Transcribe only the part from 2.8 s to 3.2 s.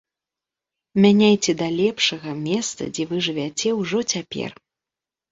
дзе вы